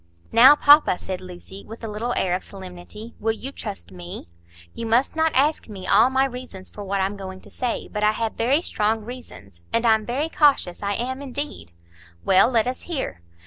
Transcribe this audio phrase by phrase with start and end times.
[0.31, 4.25] "Now, papa," said Lucy, with a little air of solemnity, "will you trust me?
[4.73, 8.03] You must not ask me all my reasons for what I'm going to say, but
[8.03, 9.61] I have very strong reasons.
[9.71, 11.71] And I'm very cautious; I am, indeed."
[12.25, 13.21] "Well, let us hear."